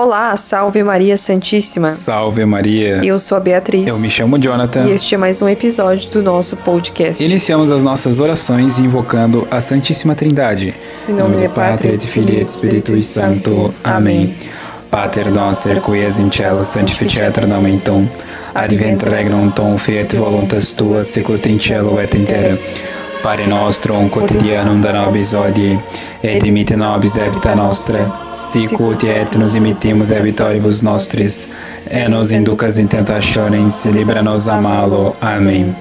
[0.00, 1.88] Olá, salve Maria Santíssima.
[1.88, 3.00] Salve Maria.
[3.04, 3.88] Eu sou a Beatriz.
[3.88, 4.86] Eu me chamo Jonathan.
[4.86, 7.24] E este é mais um episódio do nosso podcast.
[7.24, 10.72] Iniciamos as nossas orações invocando a Santíssima Trindade.
[11.08, 13.74] Em nome de Pátria, et Filii et Spiritui Sancto.
[13.82, 14.36] Amém.
[14.88, 18.08] Pater noster, qui es in cielo, sanctificetur nomen tuum.
[18.54, 22.56] Advent regnum tuum, fiat voluntas tua, sicut in cielo et in terra.
[23.22, 25.78] Pare nostrum quotidianum da nobis hodie,
[26.22, 31.48] et dimitte nobis debita nostra, sicut et nos imitimus debitoribus nostris,
[31.90, 35.16] et nos inducas in tentationes, libera nos a malo.
[35.20, 35.74] Amém.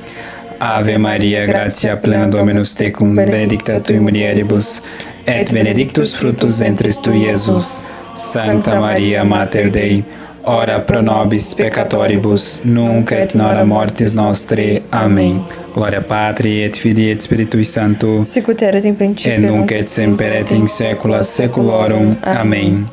[0.59, 4.81] Ave Maria, gratia plena Dominus tecum, benedicta tui mulieribus,
[5.25, 7.85] et benedictus fructus ventris tui, Iesus.
[8.17, 10.03] Santa Maria, Mater Dei,
[10.47, 14.81] ora pro nobis peccatoribus, nunc et nora mortis nostre.
[14.91, 15.43] Amém.
[15.73, 19.33] Gloria Patri et Filii et Spiritui Sancto, Sicut erat in principio.
[19.33, 22.15] et nunc et semper et in saecula saeculorum.
[22.21, 22.85] Amém.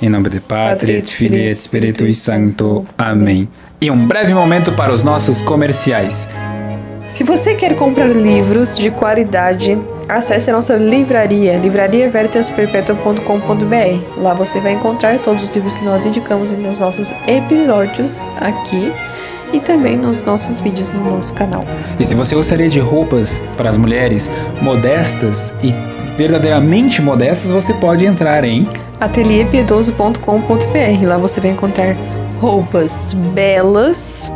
[0.00, 2.84] Em nome de Pátria, et Filii et Spiritui Sancto.
[2.96, 3.48] Amém.
[3.80, 6.28] E um breve momento para os nossos comerciais.
[7.08, 14.20] Se você quer comprar livros de qualidade, acesse a nossa livraria, livrariavertasperpetua.com.br.
[14.20, 18.92] Lá você vai encontrar todos os livros que nós indicamos nos nossos episódios aqui
[19.54, 21.64] e também nos nossos vídeos no nosso canal.
[21.98, 25.74] E se você gostaria de roupas para as mulheres modestas e
[26.16, 28.68] verdadeiramente modestas, você pode entrar em
[29.00, 31.06] atelierpiedoso.com.br.
[31.06, 31.96] Lá você vai encontrar
[32.38, 34.30] roupas belas,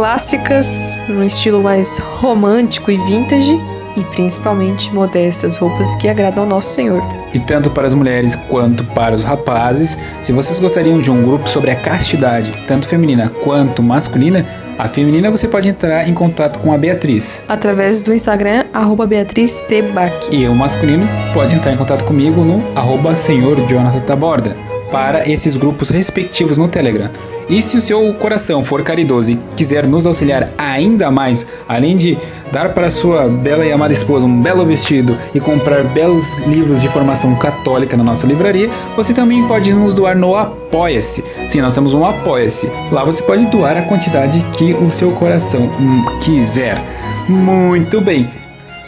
[0.00, 3.60] clássicas, num estilo mais romântico e vintage,
[3.94, 6.98] e principalmente modestas, roupas que agradam ao nosso Senhor.
[7.34, 11.46] E tanto para as mulheres quanto para os rapazes, se vocês gostariam de um grupo
[11.50, 14.46] sobre a castidade, tanto feminina quanto masculina,
[14.78, 17.42] a feminina você pode entrar em contato com a Beatriz.
[17.46, 19.82] Através do Instagram, arroba Beatriz T.
[19.82, 20.28] Bach.
[20.32, 24.56] E o masculino pode entrar em contato comigo no arroba Senhor Jonathan Taborda
[24.90, 27.10] para esses grupos respectivos no Telegram.
[27.50, 32.16] E se o seu coração for caridoso e quiser nos auxiliar ainda mais, além de
[32.52, 36.86] dar para sua bela e amada esposa um belo vestido e comprar belos livros de
[36.86, 41.24] formação católica na nossa livraria, você também pode nos doar no Apoia-se.
[41.48, 42.70] Sim, nós temos um Apoia-se.
[42.92, 46.80] Lá você pode doar a quantidade que o seu coração hum, quiser.
[47.28, 48.30] Muito bem.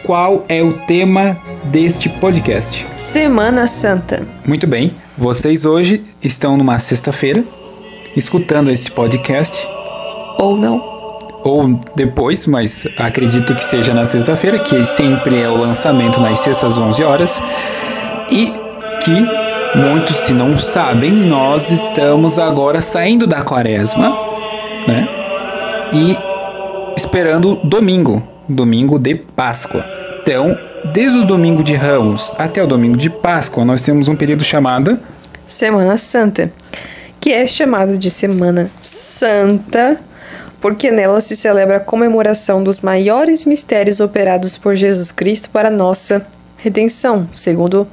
[0.05, 2.87] Qual é o tema deste podcast?
[2.97, 4.25] Semana Santa.
[4.47, 4.93] Muito bem.
[5.19, 7.45] Vocês hoje estão numa sexta-feira
[8.17, 9.67] escutando este podcast
[10.39, 11.19] Ou não.
[11.45, 16.79] ou depois, mas acredito que seja na sexta-feira, que sempre é o lançamento nas sextas
[16.79, 17.43] 11 horas,
[18.31, 18.53] e
[19.03, 24.17] que muitos se não sabem, nós estamos agora saindo da quaresma,
[24.87, 25.09] né?
[25.93, 26.17] E
[26.97, 29.85] esperando domingo, domingo de Páscoa.
[30.23, 30.57] Então,
[30.93, 34.99] desde o domingo de Ramos até o domingo de Páscoa, nós temos um período chamado
[35.45, 36.51] Semana Santa,
[37.23, 39.97] que é chamada de Semana Santa,
[40.61, 46.27] porque nela se celebra a comemoração dos maiores mistérios operados por Jesus Cristo para nossa
[46.57, 47.87] redenção, segundo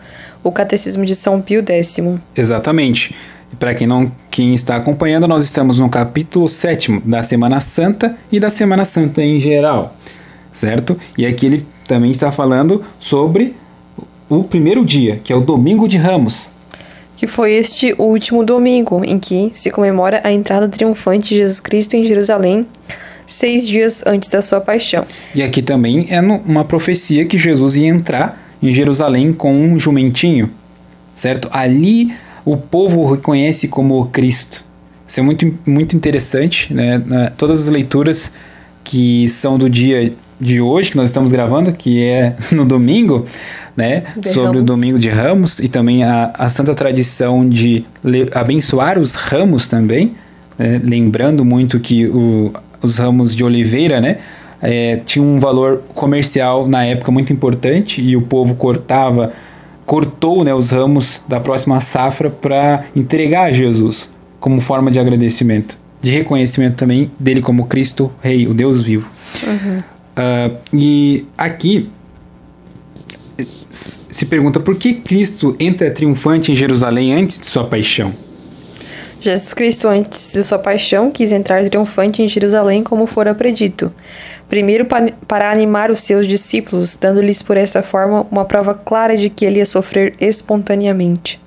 [0.44, 1.98] o Catecismo de São Pio X.
[2.36, 3.16] Exatamente.
[3.60, 8.40] Para quem não quem está acompanhando, nós estamos no capítulo 7 da Semana Santa e
[8.40, 9.96] da Semana Santa em geral,
[10.52, 11.00] certo?
[11.16, 13.56] E aqui ele também está falando sobre
[14.28, 16.58] o primeiro dia, que é o Domingo de Ramos.
[17.19, 21.94] Que foi este último domingo em que se comemora a entrada triunfante de Jesus Cristo
[21.96, 22.66] em Jerusalém,
[23.28, 25.03] seis dias antes da sua paixão.
[25.35, 30.50] E aqui também é uma profecia que Jesus ia entrar em Jerusalém com um jumentinho,
[31.13, 31.50] certo?
[31.52, 32.13] Ali
[32.46, 34.63] o povo o reconhece como Cristo.
[35.06, 37.03] Isso é muito, muito interessante, né?
[37.38, 38.31] Todas as leituras
[38.81, 43.26] que são do dia de hoje, que nós estamos gravando, que é no domingo,
[43.76, 44.04] né?
[44.18, 44.64] De Sobre o Ramos.
[44.66, 50.14] domingo de Ramos e também a, a santa tradição de le- abençoar os ramos também,
[50.58, 50.80] né?
[50.84, 54.18] lembrando muito que o, os ramos de oliveira, né?
[54.62, 59.32] é, tinha um valor comercial na época muito importante e o povo cortava,
[59.86, 65.78] cortou né, os ramos da próxima safra para entregar a Jesus como forma de agradecimento,
[66.02, 69.10] de reconhecimento também dele como Cristo Rei, o Deus vivo.
[70.21, 71.89] Ah, e aqui
[73.69, 78.13] se pergunta por que Cristo entra triunfante em Jerusalém antes de sua paixão.
[79.21, 83.94] Jesus Cristo, antes de sua paixão, quis entrar triunfante em Jerusalém como fora predito.
[84.50, 89.30] Primeiro, pa- para animar os seus discípulos, dando-lhes por esta forma uma prova clara de
[89.30, 91.39] que ele ia sofrer espontaneamente.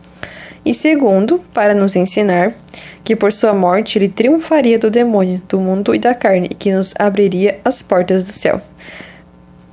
[0.64, 2.54] E segundo, para nos ensinar
[3.02, 6.72] que por sua morte ele triunfaria do demônio, do mundo e da carne, e que
[6.72, 8.60] nos abriria as portas do céu.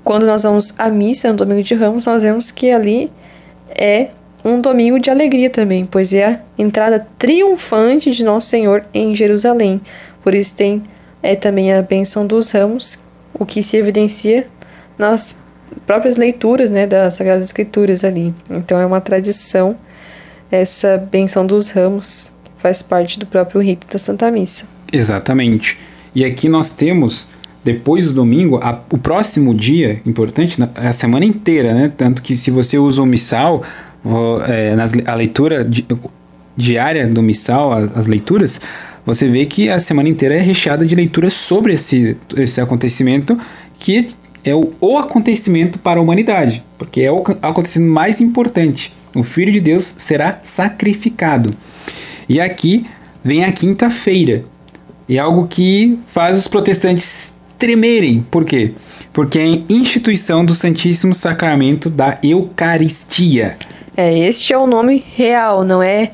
[0.04, 3.12] Quando nós vamos à missa no domingo de Ramos, nós vemos que ali
[3.70, 4.08] é
[4.44, 9.82] um domingo de alegria também, pois é a entrada triunfante de Nosso Senhor em Jerusalém.
[10.24, 10.82] Por isso tem
[11.22, 13.00] é também a benção dos ramos,
[13.34, 14.48] o que se evidencia
[14.98, 15.44] nas
[15.86, 18.34] próprias leituras né, das Sagradas Escrituras ali.
[18.50, 19.76] Então é uma tradição,
[20.52, 24.66] essa benção dos ramos faz parte do próprio rito da Santa Missa.
[24.92, 25.78] Exatamente.
[26.14, 27.30] E aqui nós temos,
[27.64, 31.92] depois do domingo, a, o próximo dia, importante, a semana inteira, né?
[31.96, 33.64] Tanto que se você usa o missal,
[34.48, 35.86] é, nas, a leitura di,
[36.56, 38.60] diária do missal, as, as leituras,
[39.06, 43.38] você vê que a semana inteira é recheada de leituras sobre esse, esse acontecimento
[43.78, 44.08] que
[44.44, 48.94] é o, o acontecimento para a humanidade, porque é o acontecimento mais importante.
[49.20, 51.54] O Filho de Deus será sacrificado.
[52.28, 52.86] E aqui
[53.24, 54.46] vem a quinta-feira.
[55.08, 58.26] E é algo que faz os protestantes tremerem.
[58.32, 58.74] Por quê?
[59.12, 63.58] Porque é a instituição do Santíssimo Sacramento da Eucaristia.
[63.98, 66.12] É, este é o nome real, não é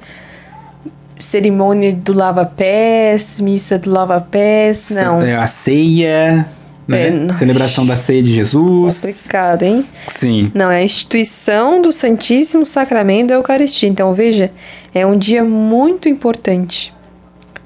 [1.19, 5.21] cerimônia do lava-pés, missa do lava-pés, não.
[5.21, 6.47] É a ceia,
[6.87, 7.27] né?
[7.29, 9.01] É, Celebração da ceia de Jesus.
[9.01, 9.85] Complicado, hein?
[10.07, 10.51] Sim.
[10.53, 13.89] Não, é a instituição do Santíssimo Sacramento da Eucaristia.
[13.89, 14.51] Então, veja,
[14.93, 16.93] é um dia muito importante.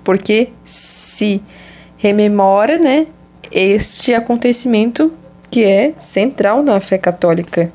[0.04, 1.42] Porque se
[1.98, 3.08] rememora, né,
[3.52, 5.12] este acontecimento
[5.50, 7.72] que é central na fé católica.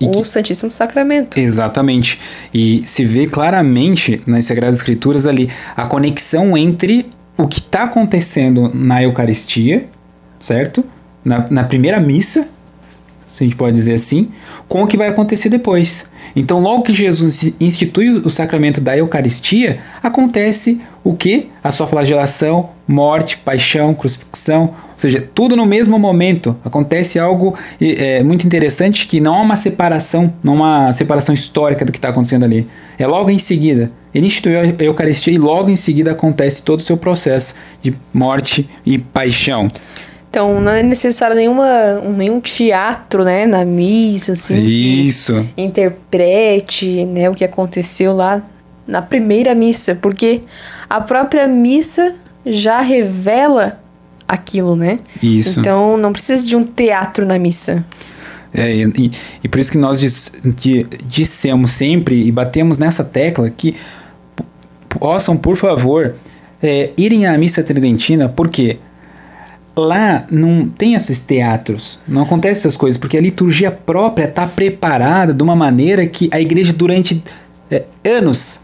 [0.00, 0.28] E o que...
[0.28, 1.38] Santíssimo Sacramento.
[1.38, 2.20] Exatamente.
[2.52, 7.06] E se vê claramente nas Sagradas Escrituras ali a conexão entre
[7.36, 9.86] o que está acontecendo na Eucaristia,
[10.38, 10.84] certo?
[11.24, 12.48] Na, na primeira missa,
[13.26, 14.30] se a gente pode dizer assim,
[14.66, 16.08] com o que vai acontecer depois.
[16.34, 21.48] Então, logo que Jesus institui o sacramento da Eucaristia, acontece o que?
[21.62, 26.56] A sua flagelação, morte, paixão, crucifixão, ou seja, tudo no mesmo momento.
[26.64, 31.84] Acontece algo é, muito interessante que não há uma separação, não há uma separação histórica
[31.84, 32.66] do que está acontecendo ali.
[32.98, 33.90] É logo em seguida.
[34.14, 38.68] Ele instituiu a Eucaristia e logo em seguida acontece todo o seu processo de morte
[38.84, 39.70] e paixão.
[40.38, 44.62] Então não é necessário nenhuma, nenhum teatro, né, na missa, assim.
[44.62, 45.44] Isso.
[45.56, 48.40] Que interprete, né, o que aconteceu lá
[48.86, 50.40] na primeira missa, porque
[50.88, 52.14] a própria missa
[52.46, 53.80] já revela
[54.28, 55.00] aquilo, né?
[55.20, 55.58] Isso.
[55.58, 57.84] Então não precisa de um teatro na missa.
[58.54, 59.10] É, e,
[59.42, 63.74] e por isso que nós diz, que dissemos sempre e batemos nessa tecla que
[64.88, 66.14] possam, por favor,
[66.62, 68.78] é, irem à missa tridentina, porque
[69.78, 75.32] lá não tem esses teatros, não acontece essas coisas, porque a liturgia própria está preparada
[75.32, 77.22] de uma maneira que a igreja durante
[77.70, 78.62] é, anos,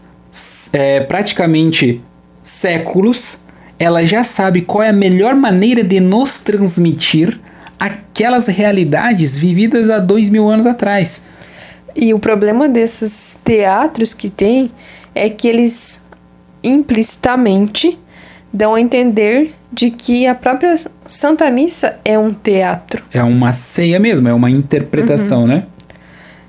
[0.73, 2.01] é, praticamente
[2.43, 3.43] séculos,
[3.77, 7.39] ela já sabe qual é a melhor maneira de nos transmitir
[7.79, 11.25] aquelas realidades vividas há dois mil anos atrás.
[11.95, 14.71] E o problema desses teatros que tem
[15.13, 16.05] é que eles
[16.63, 17.97] implicitamente
[18.55, 23.03] dão a entender de que a própria Santa Missa é um teatro.
[23.11, 25.47] É uma ceia mesmo, é uma interpretação, uhum.
[25.47, 25.63] né?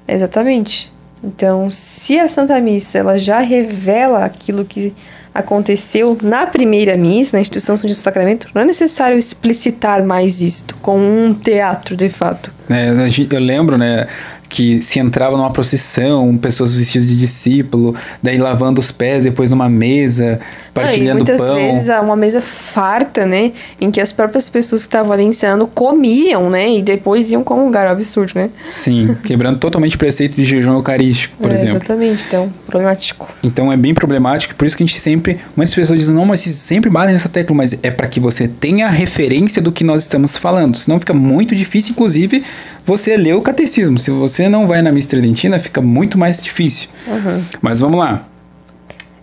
[0.06, 0.92] Exatamente.
[1.24, 4.94] Então, se a Santa Missa ela já revela aquilo que
[5.34, 10.98] aconteceu na primeira missa, na instituição do sacramento, não é necessário explicitar mais isto com
[10.98, 12.52] um teatro de fato.
[12.70, 12.88] É,
[13.30, 14.06] eu lembro, né,
[14.48, 19.68] que se entrava numa procissão, pessoas vestidas de discípulo, daí lavando os pés, depois numa
[19.68, 20.40] mesa,
[20.72, 21.54] partilhando muitas pão.
[21.54, 25.66] Muitas vezes uma mesa farta, né, em que as próprias pessoas que estavam ali ensinando
[25.66, 28.50] comiam, né, e depois iam comungar, um absurdo, né?
[28.68, 31.76] Sim, quebrando totalmente o preceito de jejum eucarístico, por é, exemplo.
[31.76, 33.28] Exatamente, então, problemático.
[33.42, 36.40] Então é bem problemático, por isso que a gente sempre, muitas pessoas dizem, não, mas
[36.40, 39.82] vocês sempre batem nessa tecla, mas é para que você tenha a referência do que
[39.82, 42.44] nós estamos falando, senão fica muito difícil, inclusive,
[42.84, 43.98] você ler o catecismo.
[43.98, 46.88] Se você não vai na missa tridentina, fica muito mais difícil.
[47.06, 47.42] Uhum.
[47.60, 48.26] Mas vamos lá.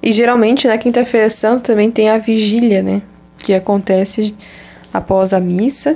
[0.02, 3.02] E geralmente na quinta-feira santa também tem a vigília, né?
[3.38, 4.36] Que acontece
[4.94, 5.96] após a missa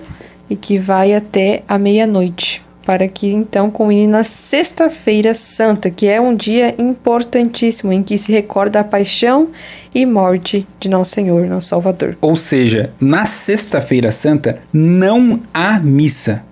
[0.50, 2.62] e que vai até a meia-noite.
[2.88, 8.32] Para que então culmine na Sexta-feira Santa, que é um dia importantíssimo em que se
[8.32, 9.50] recorda a paixão
[9.94, 12.15] e morte de Nosso Senhor, Nosso Salvador.
[12.22, 16.46] Ou seja, na Sexta-feira Santa não há missa.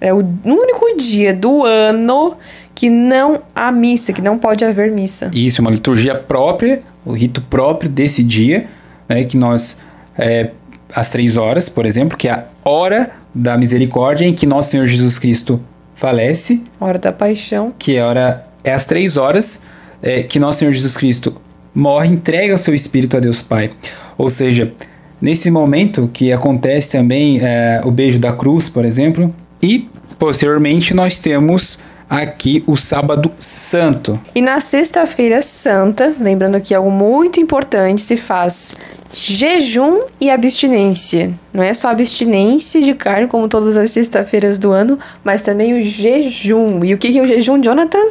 [0.00, 2.36] É o único dia do ano
[2.74, 5.30] que não há missa, que não pode haver missa.
[5.32, 8.66] Isso, é uma liturgia própria, o rito próprio desse dia,
[9.08, 9.82] né, que nós,
[10.18, 10.50] é,
[10.92, 14.86] às três horas, por exemplo, que é a hora da misericórdia em que nosso Senhor
[14.86, 15.60] Jesus Cristo
[15.94, 16.64] falece.
[16.80, 17.72] Hora da paixão.
[17.78, 19.64] Que é, hora, é às três horas
[20.02, 21.34] é, que nosso Senhor Jesus Cristo
[21.74, 23.70] morre, entrega o seu Espírito a Deus Pai.
[24.16, 24.72] Ou seja,
[25.20, 31.20] nesse momento que acontece também é, o beijo da cruz, por exemplo, e posteriormente nós
[31.20, 34.18] temos aqui o sábado santo.
[34.34, 38.74] E na sexta-feira santa, lembrando que algo muito importante se faz
[39.12, 41.32] jejum e abstinência.
[41.52, 45.82] Não é só abstinência de carne, como todas as sexta-feiras do ano, mas também o
[45.82, 46.84] jejum.
[46.84, 48.04] E o que é o jejum, Jonathan?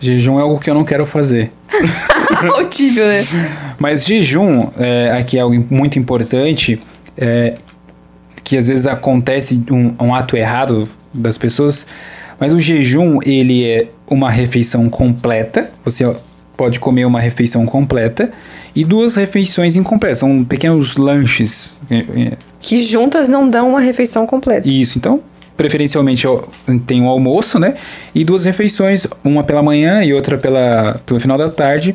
[0.00, 1.52] Jejum é algo que eu não quero fazer.
[2.56, 3.24] Altível, né?
[3.78, 6.80] Mas jejum, é, aqui é algo muito importante,
[7.16, 7.54] é,
[8.42, 11.86] que às vezes acontece um, um ato errado das pessoas,
[12.38, 16.10] mas o jejum, ele é uma refeição completa, você
[16.56, 18.32] pode comer uma refeição completa,
[18.74, 21.78] e duas refeições incompletas, são pequenos lanches.
[22.60, 24.68] Que juntas não dão uma refeição completa.
[24.68, 25.22] Isso, então
[25.56, 26.26] preferencialmente
[26.86, 27.74] tem um almoço, né?
[28.14, 31.94] E duas refeições, uma pela manhã e outra pela, pelo final da tarde.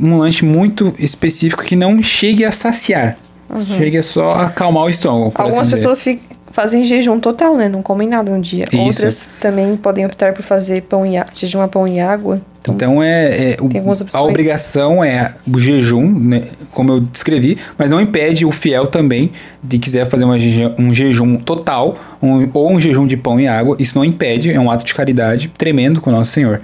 [0.00, 3.16] Um lanche muito específico que não chegue a saciar.
[3.50, 3.66] Uhum.
[3.76, 5.32] Chegue só a acalmar o estômago.
[5.34, 7.68] Algumas assim pessoas ficam fazem jejum total, né?
[7.68, 8.66] Não comem nada no dia.
[8.70, 8.78] Isso.
[8.78, 12.40] Outras também podem optar por fazer pão e jejum a pão e água.
[12.60, 13.68] Então, então é, é o,
[14.16, 19.32] a obrigação é o jejum, né, como eu descrevi, mas não impede o fiel também
[19.60, 20.36] de quiser fazer uma,
[20.78, 23.76] um jejum total um, ou um jejum de pão e água.
[23.80, 26.60] Isso não impede, é um ato de caridade tremendo com o nosso Senhor.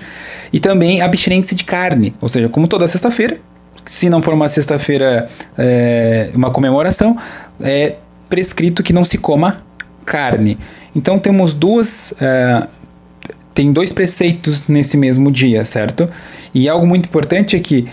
[0.53, 3.41] E também abstinência de carne, ou seja, como toda sexta-feira,
[3.85, 7.17] se não for uma sexta-feira, é, uma comemoração,
[7.61, 7.95] é
[8.29, 9.65] prescrito que não se coma
[10.09, 10.57] carne.
[10.97, 12.13] Então temos duas.
[12.13, 12.67] Uh,
[13.53, 16.09] tem dois preceitos nesse mesmo dia, certo?
[16.55, 17.89] E algo muito importante é que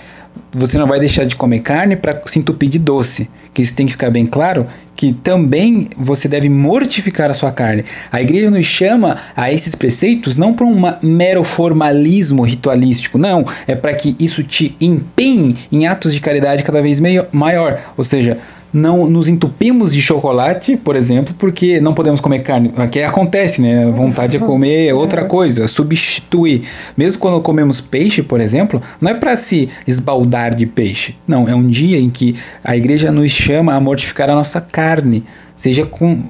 [0.54, 3.30] você não vai deixar de comer carne para se entupir de doce.
[3.54, 7.84] Que isso tem que ficar bem claro que também você deve mortificar a sua carne.
[8.12, 13.76] A igreja nos chama a esses preceitos não para um mero formalismo ritualístico, não, é
[13.76, 17.80] para que isso te empenhe em atos de caridade cada vez maior.
[17.98, 18.38] Ou seja,
[18.76, 22.74] não nos entupimos de chocolate, por exemplo, porque não podemos comer carne.
[22.76, 23.86] Aqui acontece, né?
[23.86, 26.68] A vontade de comer outra coisa, substituir.
[26.98, 31.16] Mesmo quando comemos peixe, por exemplo, não é para se esbaldar de peixe.
[31.26, 35.24] Não, é um dia em que a igreja nos chama a mortificar a nossa carne,
[35.56, 36.22] seja com,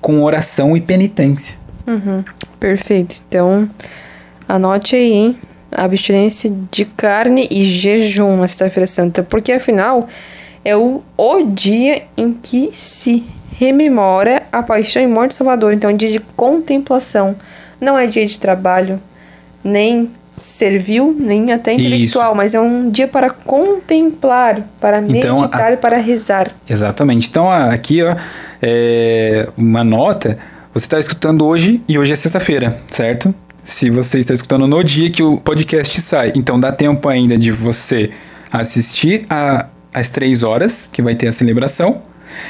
[0.00, 1.54] com oração e penitência.
[1.86, 2.24] Uhum,
[2.58, 3.16] perfeito.
[3.28, 3.68] Então,
[4.48, 5.36] anote aí, hein?
[5.70, 10.08] Abstinência de carne e jejum na Sexta-feira Santa, porque afinal
[10.64, 13.24] é o, o dia em que se
[13.58, 15.72] rememora a paixão e morte do Salvador.
[15.72, 17.36] Então, é um dia de contemplação.
[17.80, 19.00] Não é dia de trabalho,
[19.62, 22.36] nem servil, nem até intelectual, Isso.
[22.36, 25.72] mas é um dia para contemplar, para então, meditar a...
[25.72, 26.48] e para rezar.
[26.68, 27.28] Exatamente.
[27.28, 28.16] Então, aqui, ó,
[28.60, 30.36] é uma nota.
[30.72, 33.32] Você está escutando hoje e hoje é sexta-feira, certo?
[33.62, 37.52] Se você está escutando no dia que o podcast sai, então dá tempo ainda de
[37.52, 38.10] você
[38.52, 42.02] assistir a, às três horas, que vai ter a celebração.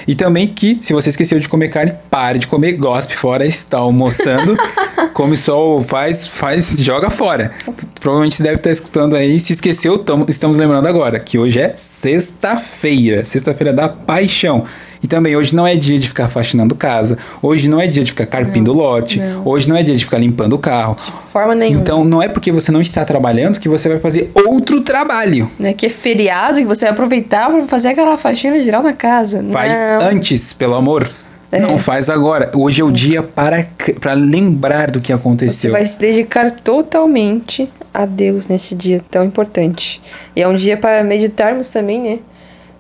[0.06, 3.78] E também que, se você esqueceu de comer carne, pare de comer, gospe fora, está
[3.78, 4.56] almoçando,
[5.12, 7.52] come só, faz, faz, joga fora.
[8.00, 11.74] Provavelmente você deve estar escutando aí, se esqueceu, tamo, estamos lembrando agora, que hoje é
[11.76, 14.64] sexta-feira, sexta-feira da paixão.
[15.04, 18.10] E também hoje não é dia de ficar faxinando casa, hoje não é dia de
[18.10, 19.46] ficar carpindo não, lote, não.
[19.46, 20.96] hoje não é dia de ficar limpando o carro.
[20.96, 21.78] De forma nenhuma.
[21.78, 25.50] Então não é porque você não está trabalhando que você vai fazer outro trabalho.
[25.58, 28.94] Não é que é feriado e você vai aproveitar para fazer aquela faxina geral na
[28.94, 29.44] casa.
[29.52, 30.08] Faz não.
[30.08, 31.06] antes, pelo amor.
[31.52, 31.60] É.
[31.60, 32.50] Não faz agora.
[32.56, 33.68] Hoje é o dia para,
[34.00, 35.70] para lembrar do que aconteceu.
[35.70, 40.00] Você vai se dedicar totalmente a Deus nesse dia tão importante.
[40.34, 42.18] E é um dia para meditarmos também, né?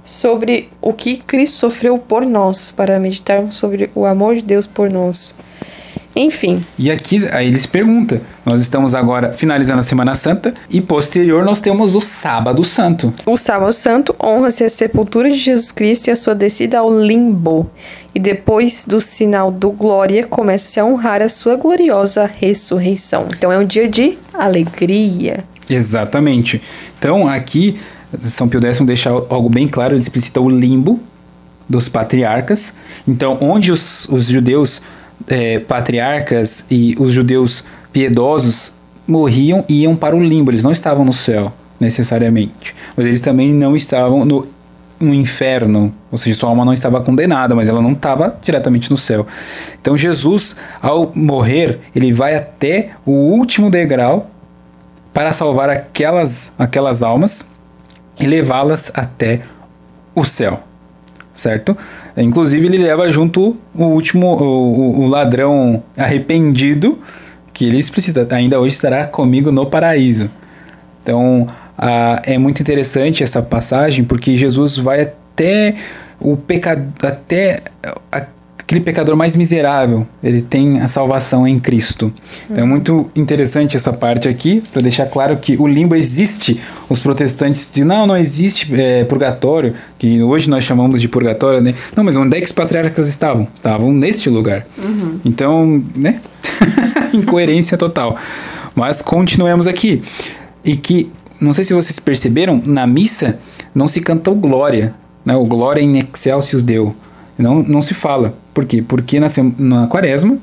[0.04, 4.90] Sobre o que Cristo sofreu por nós, para meditarmos sobre o amor de Deus por
[4.90, 5.34] nós.
[6.16, 6.64] Enfim.
[6.78, 8.20] E aqui aí eles perguntam.
[8.46, 13.12] Nós estamos agora finalizando a Semana Santa e posterior nós temos o Sábado Santo.
[13.26, 17.68] O Sábado Santo honra-se a sepultura de Jesus Cristo e a sua descida ao limbo.
[18.14, 23.26] E depois do sinal do glória começa-se a honrar a sua gloriosa ressurreição.
[23.36, 25.42] Então é um dia de alegria.
[25.68, 26.62] Exatamente.
[26.96, 27.76] Então aqui
[28.24, 31.00] são Pio X deixa algo bem claro, ele explicita o limbo
[31.68, 32.74] dos patriarcas.
[33.06, 34.82] Então, onde os, os judeus
[35.26, 38.72] é, patriarcas e os judeus piedosos
[39.06, 43.76] morriam iam para o limbo, eles não estavam no céu necessariamente, mas eles também não
[43.76, 44.46] estavam no,
[45.00, 48.96] no inferno, ou seja, sua alma não estava condenada, mas ela não estava diretamente no
[48.96, 49.26] céu.
[49.80, 54.30] Então Jesus, ao morrer, ele vai até o último degrau
[55.12, 57.53] para salvar aquelas, aquelas almas
[58.18, 59.40] e levá-las até
[60.14, 60.62] o céu,
[61.32, 61.76] certo?
[62.16, 66.98] Inclusive ele leva junto o último, o, o ladrão arrependido,
[67.52, 70.30] que ele explicita, ainda hoje estará comigo no paraíso.
[71.02, 71.48] Então
[72.24, 75.74] é muito interessante essa passagem porque Jesus vai até
[76.20, 77.60] o pecado, até
[78.12, 78.26] a,
[78.64, 82.12] aquele pecador mais miserável, ele tem a salvação em Cristo.
[82.50, 86.60] Então é muito interessante essa parte aqui, para deixar claro que o limbo existe.
[86.88, 91.74] Os protestantes dizem, não, não existe é, purgatório, que hoje nós chamamos de purgatório, né?
[91.94, 93.46] Não, mas onde é que os patriarcas estavam?
[93.54, 94.66] Estavam neste lugar.
[94.82, 95.20] Uhum.
[95.24, 96.20] Então, né?
[97.12, 98.16] Incoerência total.
[98.74, 100.02] Mas continuemos aqui.
[100.64, 103.38] E que, não sei se vocês perceberam, na missa
[103.74, 105.36] não se canta o glória, né?
[105.36, 106.96] O glória in excelsis Deo.
[107.36, 108.34] Não, não se fala.
[108.52, 108.82] Por quê?
[108.82, 109.26] Porque na,
[109.58, 110.38] na quaresma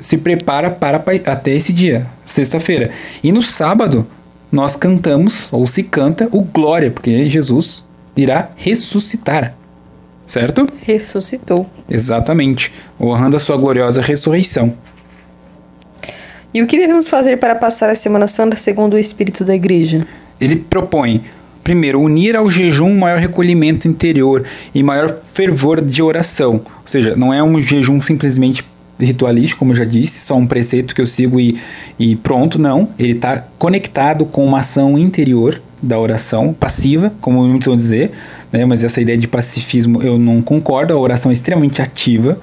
[0.00, 2.90] se prepara para até esse dia, sexta-feira.
[3.22, 4.06] E no sábado
[4.50, 7.84] nós cantamos, ou se canta, o glória, porque Jesus
[8.16, 9.54] irá ressuscitar.
[10.26, 10.66] Certo?
[10.86, 11.68] Ressuscitou.
[11.90, 12.72] Exatamente.
[12.98, 14.74] Honrando a sua gloriosa ressurreição.
[16.52, 20.06] E o que devemos fazer para passar a Semana Santa segundo o espírito da igreja?
[20.40, 21.24] Ele propõe
[21.64, 24.44] Primeiro, unir ao jejum um maior recolhimento interior
[24.74, 26.56] e maior fervor de oração.
[26.56, 28.62] Ou seja, não é um jejum simplesmente
[29.00, 31.58] ritualístico, como eu já disse, só um preceito que eu sigo e,
[31.98, 32.58] e pronto.
[32.58, 38.10] Não, ele está conectado com uma ação interior da oração, passiva, como muitos vão dizer,
[38.52, 38.64] né?
[38.64, 42.38] mas essa ideia de pacifismo eu não concordo, a oração é extremamente ativa.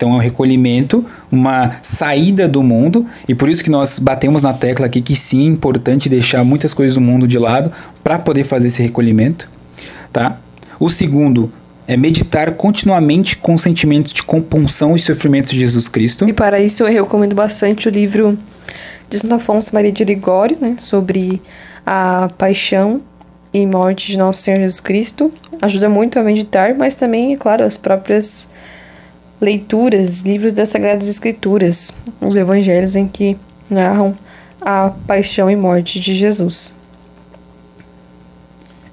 [0.00, 4.54] Então é um recolhimento, uma saída do mundo, e por isso que nós batemos na
[4.54, 7.70] tecla aqui que sim, é importante deixar muitas coisas do mundo de lado
[8.02, 9.46] para poder fazer esse recolhimento,
[10.10, 10.38] tá?
[10.80, 11.52] O segundo
[11.86, 16.26] é meditar continuamente com sentimentos de compunção e sofrimentos de Jesus Cristo.
[16.26, 18.38] E para isso eu recomendo bastante o livro
[19.10, 21.42] de Santo Afonso Maria de Ligório, né, sobre
[21.84, 23.02] a paixão
[23.52, 25.30] e morte de Nosso Senhor Jesus Cristo.
[25.60, 28.48] Ajuda muito a meditar, mas também, é claro, as próprias
[29.40, 33.36] leituras, livros das Sagradas Escrituras, os evangelhos em que
[33.68, 34.16] narram
[34.60, 36.74] a paixão e morte de Jesus.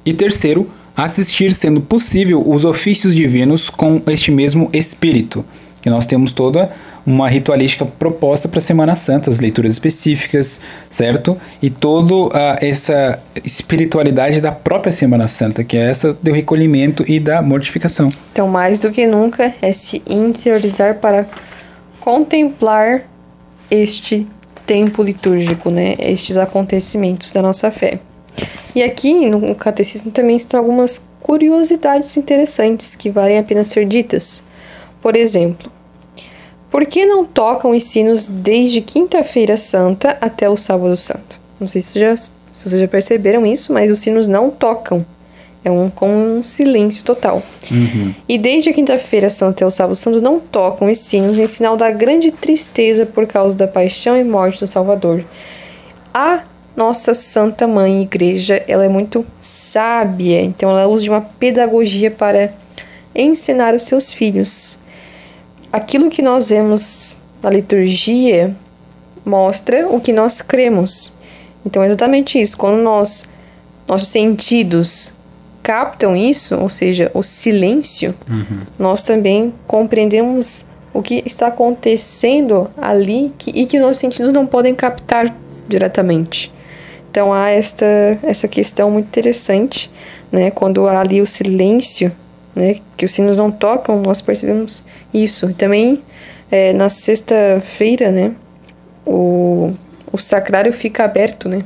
[0.06, 5.46] E terceiro, assistir, sendo possível, os ofícios divinos com este mesmo espírito,
[5.82, 6.72] que nós temos toda
[7.08, 10.60] uma ritualística proposta para a Semana Santa, as leituras específicas,
[10.90, 11.40] certo?
[11.62, 17.18] E toda uh, essa espiritualidade da própria Semana Santa, que é essa do recolhimento e
[17.18, 18.10] da mortificação.
[18.34, 21.26] Então, mais do que nunca, é se interiorizar para
[22.02, 23.04] contemplar
[23.72, 24.28] este
[24.66, 25.96] tempo litúrgico, né?
[25.98, 28.02] Estes acontecimentos da nossa fé.
[28.76, 34.44] E aqui no catecismo também estão algumas curiosidades interessantes que valem a pena ser ditas.
[35.02, 35.72] Por exemplo,
[36.70, 41.40] por que não tocam os sinos desde quinta-feira santa até o sábado santo?
[41.60, 45.06] Não sei se, já, se vocês já perceberam isso, mas os sinos não tocam.
[45.64, 47.42] É um com um silêncio total.
[47.72, 48.14] Uhum.
[48.28, 51.76] E desde a quinta-feira santa até o sábado santo não tocam os sinos em sinal
[51.76, 55.26] da grande tristeza por causa da paixão e morte do Salvador.
[56.14, 56.44] A
[56.76, 62.54] nossa Santa Mãe Igreja, ela é muito sábia, então ela usa de uma pedagogia para
[63.16, 64.80] ensinar os seus filhos
[65.72, 68.56] aquilo que nós vemos na liturgia
[69.26, 71.14] mostra o que nós cremos.
[71.66, 72.58] Então é exatamente isso.
[72.58, 73.30] Quando nós
[73.88, 75.14] nossos sentidos
[75.64, 78.62] captam isso, ou seja, o silêncio, uhum.
[78.78, 84.74] nós também compreendemos o que está acontecendo ali que, e que nossos sentidos não podem
[84.74, 85.34] captar
[85.68, 86.54] diretamente.
[87.12, 87.86] Então há esta,
[88.24, 89.90] essa questão muito interessante,
[90.32, 90.52] né?
[90.52, 92.12] Quando há ali o silêncio,
[92.58, 95.54] né, que os sinos não tocam, nós percebemos isso.
[95.54, 96.02] Também
[96.50, 98.34] é, na sexta-feira, né,
[99.06, 99.74] o,
[100.12, 101.62] o sacrário fica aberto, né?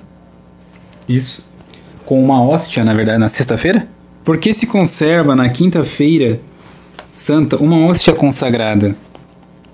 [1.07, 1.49] Isso.
[2.05, 3.87] Com uma hóstia, na verdade, na sexta-feira?
[4.23, 6.39] Por que se conserva na quinta-feira
[7.11, 8.95] santa uma hóstia consagrada?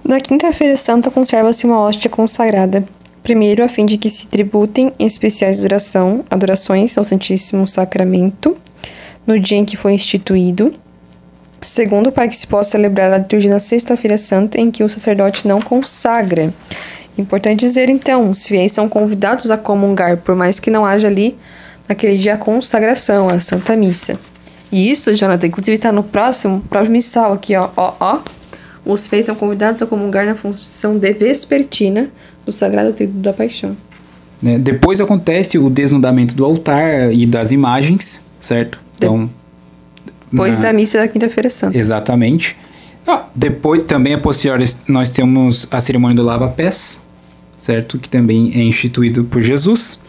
[0.04, 2.86] Na quinta-feira santa conserva-se uma hóstia consagrada.
[3.24, 8.56] Primeiro, a fim de que se tributem especiais adoração, adorações ao Santíssimo Sacramento
[9.28, 10.74] no dia em que foi instituído.
[11.62, 15.48] Segundo, para que se possa celebrar a liturgia na Sexta-feira Santa, em que o sacerdote
[15.48, 16.54] não consagra.
[17.18, 21.36] Importante dizer, então, os fiéis são convidados a comungar, por mais que não haja ali,
[21.90, 24.20] naquele dia, a consagração, a Santa Missa.
[24.72, 28.20] E isso, Jonathan, inclusive está no próximo, próximo missal aqui, ó, ó, ó.
[28.86, 32.12] Os fiéis são convidados a comungar na função de vespertina
[32.46, 33.76] do Sagrado Trido da Paixão.
[34.46, 38.80] É, depois acontece o desnudamento do altar e das imagens, certo?
[38.96, 39.30] Então,
[40.32, 40.64] depois na...
[40.64, 41.78] da missa da Quinta-feira Santa.
[41.78, 42.58] Exatamente.
[43.08, 47.08] Ah, depois também a posterior nós temos a cerimônia do lava-pés,
[47.58, 47.98] certo?
[47.98, 50.02] Que também é instituído por Jesus.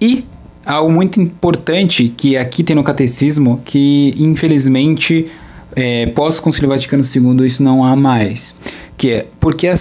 [0.00, 0.24] E
[0.66, 5.30] algo muito importante que aqui tem no catecismo, que infelizmente
[5.76, 8.58] é, pós-concílio Vaticano II isso não há mais.
[8.96, 9.74] Que é porque a,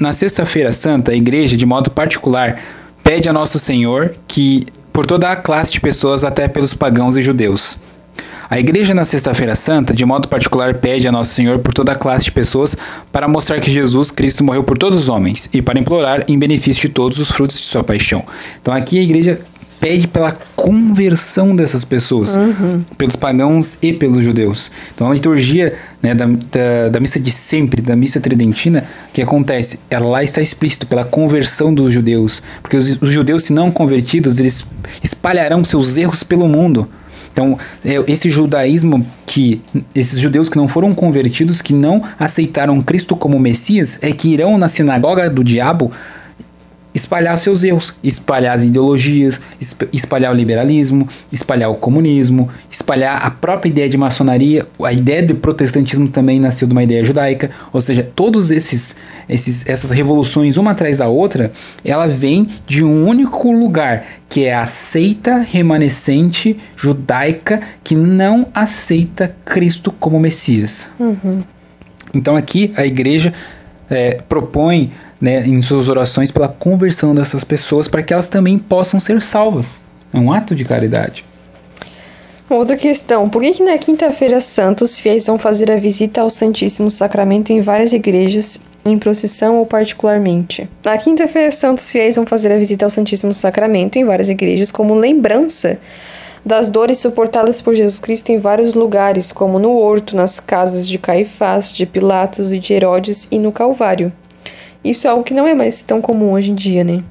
[0.00, 2.60] na sexta-feira santa a igreja, de modo particular,
[3.02, 7.22] pede a Nosso Senhor que, por toda a classe de pessoas, até pelos pagãos e
[7.22, 7.80] judeus,
[8.48, 11.96] A igreja na Sexta-feira Santa, de modo particular, pede a Nosso Senhor por toda a
[11.96, 12.76] classe de pessoas
[13.10, 16.82] para mostrar que Jesus Cristo morreu por todos os homens e para implorar em benefício
[16.82, 18.24] de todos os frutos de sua paixão.
[18.62, 19.40] Então aqui a igreja
[19.80, 22.82] pede pela conversão dessas pessoas, uhum.
[22.96, 24.70] pelos pagãos e pelos judeus.
[24.94, 29.80] Então a liturgia né, da, da, da, missa de sempre, da missa tridentina, que acontece?
[29.90, 34.38] Ela lá está explícito pela conversão dos judeus, porque os, os judeus, se não convertidos,
[34.38, 34.64] eles
[35.02, 36.88] espalharão seus erros pelo mundo.
[37.36, 39.60] Então, é, esse judaísmo que
[39.94, 44.56] esses judeus que não foram convertidos, que não aceitaram Cristo como Messias, é que irão
[44.56, 45.92] na sinagoga do diabo
[46.94, 49.42] espalhar seus erros, espalhar as ideologias,
[49.92, 55.34] espalhar o liberalismo, espalhar o comunismo, espalhar a própria ideia de maçonaria, a ideia de
[55.34, 58.96] protestantismo também nasceu de uma ideia judaica, ou seja, todos esses,
[59.28, 61.52] esses essas revoluções uma atrás da outra,
[61.84, 69.34] ela vem de um único lugar, que é a seita remanescente judaica que não aceita
[69.44, 70.88] Cristo como Messias.
[70.98, 71.42] Uhum.
[72.14, 73.32] Então aqui a igreja
[73.90, 79.00] é, propõe né, em suas orações pela conversão dessas pessoas para que elas também possam
[79.00, 79.82] ser salvas.
[80.12, 81.24] É um ato de caridade.
[82.48, 86.30] Outra questão: por que, que na Quinta-feira Santa os fiéis vão fazer a visita ao
[86.30, 90.68] Santíssimo Sacramento em várias igrejas, em procissão ou particularmente?
[90.84, 94.72] Na Quinta-feira Santa os fiéis vão fazer a visita ao Santíssimo Sacramento em várias igrejas
[94.72, 95.78] como lembrança
[96.44, 100.96] das dores suportadas por Jesus Cristo em vários lugares, como no horto, nas casas de
[100.96, 104.12] Caifás, de Pilatos e de Herodes e no Calvário.
[104.84, 107.02] Isso é algo que não é mais tão comum hoje em dia, né?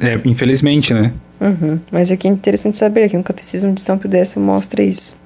[0.00, 1.12] É, infelizmente, né?
[1.40, 1.80] Uhum.
[1.90, 5.20] Mas aqui é interessante saber que no Catecismo de São Pio X mostra isso.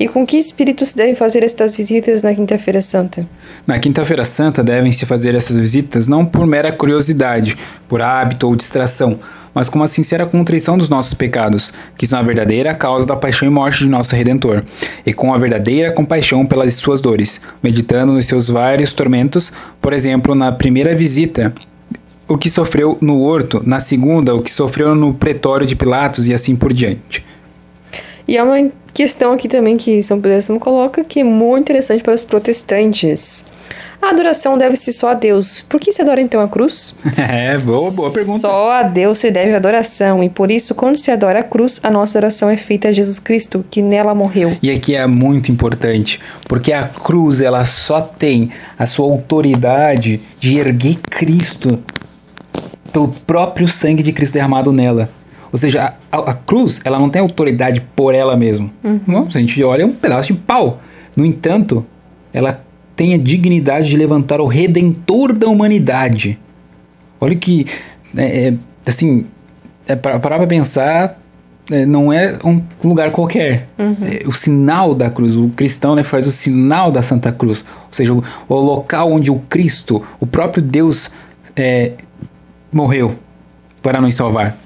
[0.00, 3.28] E com que espírito se devem fazer estas visitas na Quinta-feira Santa?
[3.66, 7.58] Na Quinta-feira Santa devem-se fazer essas visitas não por mera curiosidade,
[7.88, 9.18] por hábito ou distração,
[9.52, 13.48] mas com uma sincera contrição dos nossos pecados, que são a verdadeira causa da paixão
[13.48, 14.62] e morte de nosso Redentor,
[15.04, 20.32] e com a verdadeira compaixão pelas suas dores, meditando nos seus vários tormentos, por exemplo,
[20.32, 21.52] na primeira visita,
[22.28, 26.34] o que sofreu no horto, na segunda, o que sofreu no pretório de Pilatos e
[26.34, 27.26] assim por diante.
[28.28, 32.14] E há uma questão aqui também que São Pedro coloca que é muito interessante para
[32.14, 33.46] os protestantes.
[34.02, 35.64] A adoração deve-se só a Deus.
[35.68, 36.94] Por que se adora então a cruz?
[37.18, 38.40] É, boa, boa pergunta.
[38.40, 41.80] Só a Deus se deve a adoração, e por isso, quando se adora a cruz,
[41.82, 44.56] a nossa oração é feita a Jesus Cristo, que nela morreu.
[44.62, 50.58] E aqui é muito importante, porque a cruz ela só tem a sua autoridade de
[50.58, 51.82] erguer Cristo
[52.92, 55.10] pelo próprio sangue de Cristo derramado nela.
[55.52, 58.70] Ou seja, a, a, cruz ela não tem autoridade por ela mesma.
[58.84, 59.30] Uhum.
[59.30, 60.80] Se a gente olha, é um pedaço de pau.
[61.16, 61.84] No entanto,
[62.32, 62.62] ela
[62.94, 66.38] tem a dignidade de levantar o redentor da humanidade.
[67.20, 67.66] Olha que,
[68.16, 68.54] é, é,
[68.86, 69.26] assim,
[69.86, 71.18] é, parar para pensar,
[71.70, 73.68] é, não é um lugar qualquer.
[73.78, 73.96] Uhum.
[74.02, 77.92] É, o sinal da cruz, o cristão né, faz o sinal da Santa Cruz, ou
[77.92, 81.10] seja, o, o local onde o Cristo, o próprio Deus,
[81.56, 81.92] é,
[82.72, 83.14] morreu
[83.82, 84.56] para nos salvar.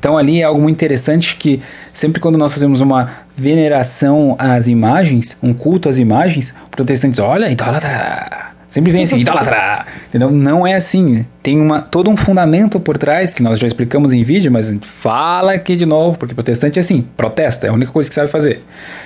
[0.00, 1.60] Então ali é algo muito interessante que
[1.92, 8.50] sempre quando nós fazemos uma veneração às imagens, um culto às imagens, protestantes, olha, idólatra.
[8.70, 9.84] Sempre vem assim, idólatra.
[10.08, 10.30] Entendeu?
[10.30, 11.26] Não é assim.
[11.42, 15.52] Tem uma, todo um fundamento por trás, que nós já explicamos em vídeo, mas fala
[15.52, 18.64] aqui de novo, porque protestante é assim, protesta, é a única coisa que sabe fazer.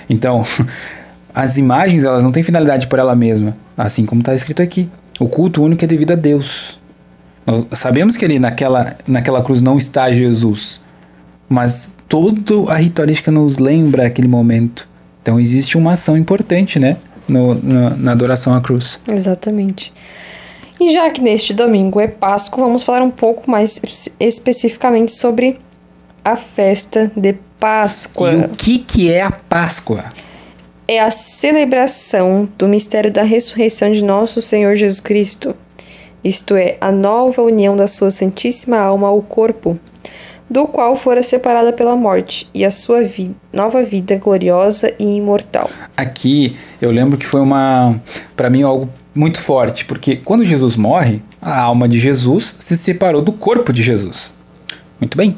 [0.08, 0.46] Então,
[1.34, 4.88] as imagens, elas não têm finalidade por ela mesma, assim como está escrito aqui.
[5.18, 6.78] O culto único é devido a Deus.
[7.44, 10.83] Nós sabemos que ali naquela, naquela cruz não está Jesus,
[11.54, 14.88] mas toda a ritualística nos lembra aquele momento.
[15.22, 16.96] Então existe uma ação importante, né?
[17.28, 19.00] No, no, na adoração à cruz.
[19.08, 19.92] Exatamente.
[20.80, 23.80] E já que neste domingo é Páscoa, vamos falar um pouco mais
[24.18, 25.56] especificamente sobre
[26.24, 28.32] a festa de Páscoa.
[28.32, 30.04] E o que, que é a Páscoa?
[30.88, 35.54] É a celebração do mistério da ressurreição de nosso Senhor Jesus Cristo,
[36.22, 39.78] isto é, a nova união da sua Santíssima Alma ao corpo,
[40.48, 45.70] do qual fora separada pela morte, e a sua vi nova vida gloriosa e imortal.
[45.96, 48.00] Aqui eu lembro que foi uma,
[48.36, 53.22] para mim, algo muito forte, porque quando Jesus morre, a alma de Jesus se separou
[53.22, 54.36] do corpo de Jesus.
[55.00, 55.36] Muito bem.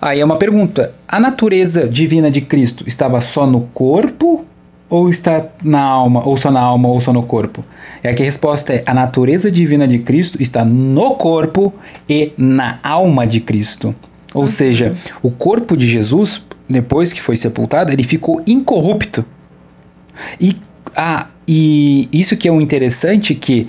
[0.00, 4.44] Aí é uma pergunta: a natureza divina de Cristo estava só no corpo
[4.92, 7.64] ou está na alma, ou só na alma, ou só no corpo?
[8.04, 11.72] E aqui a resposta é: a natureza divina de Cristo está no corpo
[12.08, 13.94] e na alma de Cristo.
[14.34, 19.24] Ou seja, o corpo de Jesus, depois que foi sepultado, ele ficou incorrupto.
[20.40, 20.56] E,
[20.96, 23.68] ah, e isso que é o um interessante que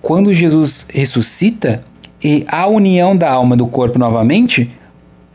[0.00, 1.84] quando Jesus ressuscita,
[2.22, 4.70] e a união da alma do corpo novamente,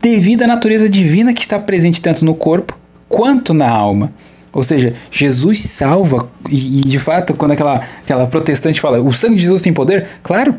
[0.00, 2.76] devido à natureza divina que está presente tanto no corpo
[3.08, 4.12] quanto na alma.
[4.52, 9.36] Ou seja, Jesus salva, e, e, de fato, quando aquela, aquela protestante fala, o sangue
[9.36, 10.06] de Jesus tem poder?
[10.22, 10.54] Claro,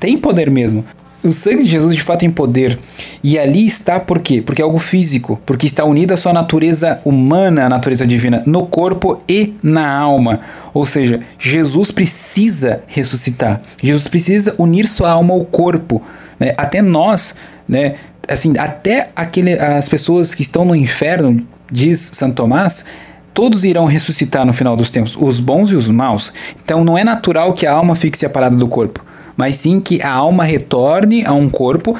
[0.00, 0.84] tem poder mesmo.
[1.26, 2.78] O sangue de Jesus de fato tem poder.
[3.22, 4.40] E ali está por quê?
[4.40, 5.40] Porque é algo físico.
[5.44, 10.40] Porque está unida a sua natureza humana, a natureza divina, no corpo e na alma.
[10.72, 13.60] Ou seja, Jesus precisa ressuscitar.
[13.82, 16.00] Jesus precisa unir sua alma ao corpo.
[16.38, 16.54] Né?
[16.56, 17.34] Até nós,
[17.68, 17.96] né?
[18.28, 22.86] assim, até aquele, as pessoas que estão no inferno, diz Santo Tomás,
[23.34, 26.32] todos irão ressuscitar no final dos tempos, os bons e os maus.
[26.62, 29.04] Então não é natural que a alma fique separada do corpo
[29.36, 31.96] mas sim que a alma retorne a um corpo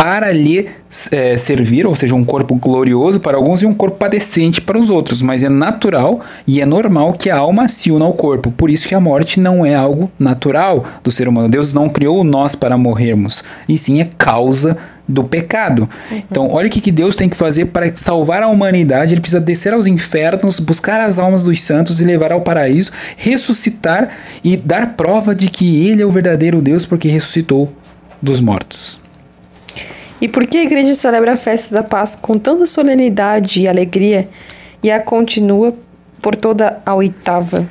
[0.00, 0.66] para lhe
[1.10, 4.88] é, servir, ou seja, um corpo glorioso para alguns e um corpo padecente para os
[4.88, 5.20] outros.
[5.20, 8.50] Mas é natural e é normal que a alma se una ao corpo.
[8.50, 11.50] Por isso que a morte não é algo natural do ser humano.
[11.50, 14.74] Deus não criou nós para morrermos, e sim é causa
[15.06, 15.86] do pecado.
[16.10, 16.22] Uhum.
[16.30, 19.12] Então, olha o que, que Deus tem que fazer para salvar a humanidade.
[19.12, 24.08] Ele precisa descer aos infernos, buscar as almas dos santos e levar ao paraíso, ressuscitar
[24.42, 27.70] e dar prova de que Ele é o verdadeiro Deus porque ressuscitou
[28.22, 28.98] dos mortos.
[30.20, 34.28] E por que a igreja celebra a festa da Páscoa com tanta solenidade e alegria
[34.82, 35.74] e a continua
[36.20, 37.66] por toda a oitava?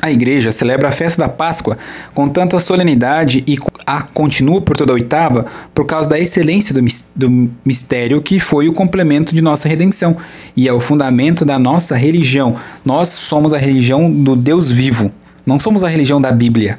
[0.00, 1.76] A igreja celebra a festa da Páscoa
[2.14, 6.84] com tanta solenidade e a continua por toda a oitava por causa da excelência do,
[7.16, 10.16] do mistério que foi o complemento de nossa redenção
[10.54, 12.54] e é o fundamento da nossa religião.
[12.84, 15.10] Nós somos a religião do Deus vivo,
[15.44, 16.78] não somos a religião da Bíblia.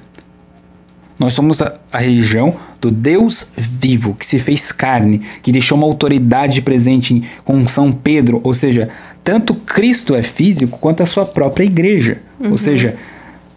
[1.19, 5.86] Nós somos a, a, religião do Deus vivo, que se fez carne, que deixou uma
[5.86, 8.39] autoridade presente em, com São Pedro.
[8.41, 8.89] Ou seja,
[9.21, 12.19] tanto Cristo é físico quanto a sua própria igreja.
[12.39, 12.51] Uhum.
[12.51, 12.95] Ou seja,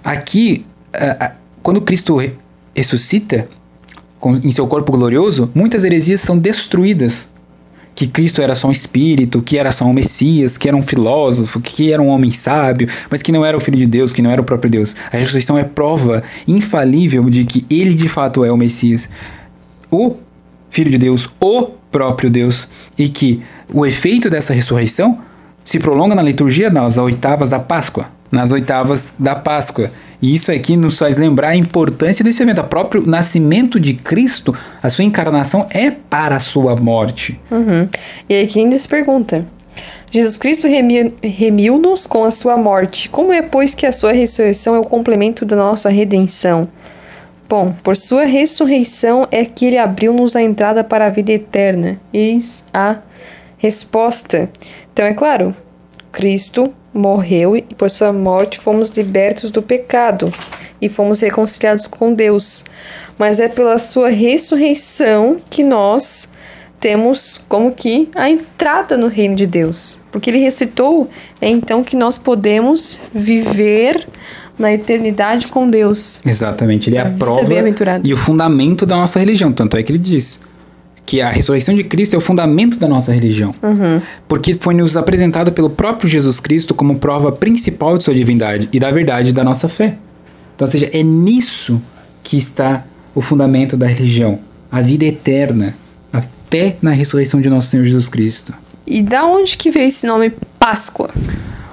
[0.03, 2.19] aqui, a, a, quando Cristo
[2.75, 3.49] ressuscita
[4.19, 7.32] com, em seu corpo glorioso, muitas heresias são destruídas
[7.95, 11.61] que Cristo era só um espírito, que era só um Messias, que era um filósofo,
[11.61, 14.31] que era um homem sábio, mas que não era o Filho de Deus, que não
[14.31, 14.97] era o próprio Deus.
[15.13, 19.09] A ressurreição é prova infalível de que ele de fato é o Messias,
[19.91, 20.17] o
[20.71, 25.21] Filho de Deus, o próprio Deus, e que o efeito dessa ressurreição
[25.65, 28.07] se prolonga na liturgia nas oitavas da Páscoa.
[28.31, 29.91] Nas oitavas da Páscoa.
[30.23, 32.61] E isso aqui nos faz lembrar a importância desse evento.
[32.61, 37.41] O próprio nascimento de Cristo, a sua encarnação é para a sua morte.
[37.51, 37.89] Uhum.
[38.29, 39.45] E aí quem se pergunta,
[40.13, 40.69] Jesus Cristo
[41.23, 43.09] remiu-nos com a sua morte.
[43.09, 46.69] Como é, pois, que a sua ressurreição é o complemento da nossa redenção?
[47.49, 51.99] Bom, por sua ressurreição é que ele abriu-nos a entrada para a vida eterna.
[52.13, 52.99] Eis a
[53.59, 54.51] resposta.
[54.93, 55.55] Então, é claro,
[56.11, 60.33] Cristo morreu e por sua morte fomos libertos do pecado
[60.81, 62.65] e fomos reconciliados com Deus.
[63.19, 66.31] Mas é pela sua ressurreição que nós
[66.81, 69.99] temos como que a entrada no reino de Deus.
[70.11, 71.09] Porque ele ressuscitou,
[71.41, 74.05] é então que nós podemos viver
[74.59, 76.21] na eternidade com Deus.
[76.27, 77.43] Exatamente, ele é a, a prova
[78.03, 80.43] e o fundamento da nossa religião, tanto é que ele diz:
[81.05, 83.55] que a ressurreição de Cristo é o fundamento da nossa religião.
[83.63, 84.01] Uhum.
[84.29, 88.79] Porque foi nos apresentado pelo próprio Jesus Cristo como prova principal de sua divindade e
[88.79, 89.97] da verdade da nossa fé.
[90.55, 91.81] Então, ou seja, é nisso
[92.23, 92.85] que está
[93.15, 94.39] o fundamento da religião,
[94.71, 95.77] a vida eterna,
[96.13, 98.55] a fé na ressurreição de nosso Senhor Jesus Cristo.
[98.87, 101.11] E da onde que veio esse nome Páscoa?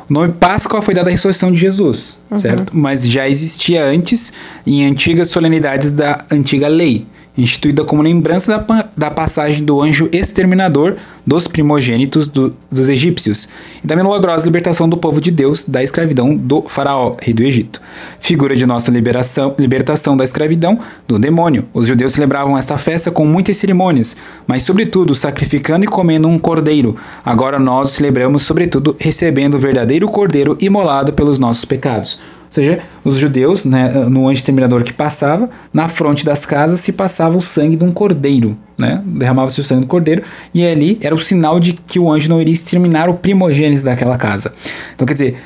[0.10, 2.40] O nome Páscoa foi dado à ressurreição de Jesus, uhum.
[2.40, 2.76] certo?
[2.76, 4.34] Mas já existia antes
[4.66, 7.06] em antigas solenidades da antiga lei
[7.42, 13.48] instituída como lembrança da, da passagem do anjo exterminador dos primogênitos do, dos egípcios
[13.84, 17.82] e da milagrosa libertação do povo de Deus da escravidão do faraó, rei do Egito.
[18.20, 21.66] Figura de nossa liberação, libertação da escravidão do demônio.
[21.74, 24.16] Os judeus celebravam esta festa com muitas cerimônias,
[24.48, 26.96] mas sobretudo sacrificando e comendo um cordeiro.
[27.26, 32.20] Agora nós celebramos sobretudo recebendo o verdadeiro cordeiro imolado pelos nossos pecados.
[32.50, 34.44] Ou seja, os judeus, né, no anjo
[34.84, 39.04] que passava, na fronte das casas se passava o sangue de um cordeiro, né?
[39.06, 42.42] Derramava-se o sangue do cordeiro e ali era o sinal de que o anjo não
[42.42, 44.52] iria exterminar o primogênito daquela casa.
[44.96, 45.38] Então, quer dizer,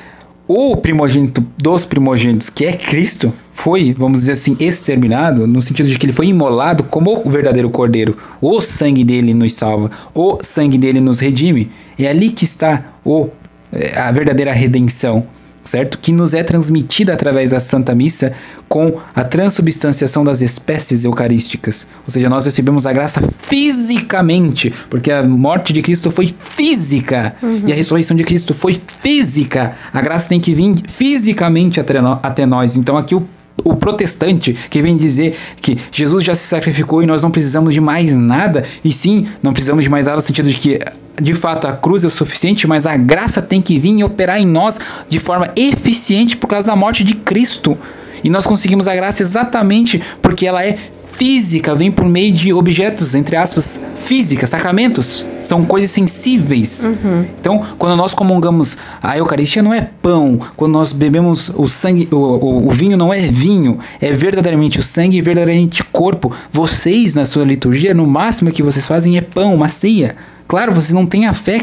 [0.48, 5.98] o primogênito dos primogênitos, que é Cristo, foi, vamos dizer assim, exterminado, no sentido de
[5.98, 8.16] que ele foi imolado como o verdadeiro cordeiro.
[8.40, 11.70] O sangue dele nos salva, o sangue dele nos redime.
[11.98, 13.28] É ali que está o,
[13.72, 15.26] é, a verdadeira redenção
[15.64, 15.98] certo?
[15.98, 18.32] Que nos é transmitida através da Santa Missa
[18.68, 21.86] com a transubstanciação das espécies eucarísticas.
[22.06, 27.62] Ou seja, nós recebemos a graça fisicamente, porque a morte de Cristo foi física uhum.
[27.66, 29.74] e a ressurreição de Cristo foi física.
[29.92, 32.76] A graça tem que vir fisicamente até, nós.
[32.76, 33.26] Então aqui o
[33.62, 37.80] o protestante que vem dizer que Jesus já se sacrificou e nós não precisamos de
[37.80, 40.80] mais nada, e sim, não precisamos de mais nada no sentido de que
[41.20, 44.40] de fato a cruz é o suficiente, mas a graça tem que vir e operar
[44.40, 47.78] em nós de forma eficiente por causa da morte de Cristo.
[48.22, 50.76] E nós conseguimos a graça exatamente porque ela é
[51.16, 55.24] física, vem por meio de objetos, entre aspas, físicas, sacramentos.
[55.42, 56.84] São coisas sensíveis.
[56.84, 57.24] Uhum.
[57.40, 60.38] Então, quando nós comungamos a Eucaristia, não é pão.
[60.56, 63.78] Quando nós bebemos o sangue, o, o, o vinho não é vinho.
[64.00, 66.32] É verdadeiramente o sangue e verdadeiramente corpo.
[66.52, 70.16] Vocês, na sua liturgia, no máximo que vocês fazem é pão, uma ceia.
[70.46, 71.58] Claro, vocês não têm a fé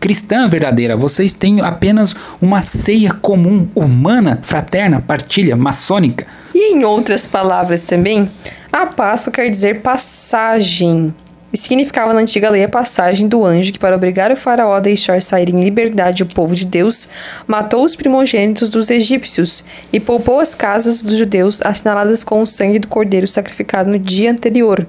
[0.00, 6.26] cristã verdadeira, vocês têm apenas uma ceia comum, humana, fraterna, partilha, maçônica.
[6.52, 8.28] E em outras palavras também,
[8.72, 11.14] a Páscoa quer dizer passagem.
[11.50, 14.80] E significava na antiga lei a passagem do anjo que, para obrigar o faraó a
[14.80, 17.08] deixar sair em liberdade o povo de Deus,
[17.46, 22.78] matou os primogênitos dos egípcios e poupou as casas dos judeus assinaladas com o sangue
[22.78, 24.86] do cordeiro sacrificado no dia anterior,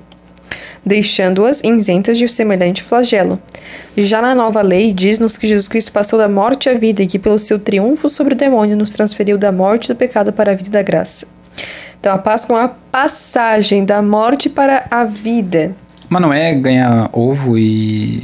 [0.85, 3.41] deixando-as isentas de semelhante flagelo.
[3.95, 7.17] Já na nova lei, diz-nos que Jesus Cristo passou da morte à vida e que,
[7.17, 10.69] pelo seu triunfo sobre o demônio, nos transferiu da morte do pecado para a vida
[10.69, 11.38] da graça.
[11.99, 15.75] Então, a Páscoa é uma passagem da morte para a vida.
[16.07, 18.23] Mas não é ganhar ovo e,